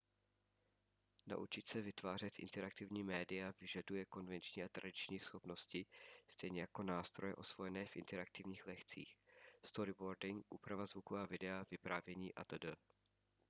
naučit 1.27 1.67
se 1.67 1.81
vytvářet 1.81 2.39
interaktivní 2.39 3.03
média 3.03 3.53
vyžaduje 3.61 4.05
konvenční 4.05 4.63
a 4.63 4.69
tradiční 4.69 5.19
schopnosti 5.19 5.85
stejně 6.29 6.61
jako 6.61 6.83
nástroje 6.83 7.35
osvojené 7.35 7.85
v 7.85 7.95
interaktivních 7.95 8.67
lekcích 8.67 9.15
storyboarding 9.65 10.45
úprava 10.49 10.85
zvuku 10.85 11.17
a 11.17 11.25
videa 11.25 11.65
vyprávění 11.71 12.35
atd. 12.35 12.65